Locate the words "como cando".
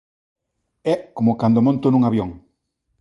1.17-1.65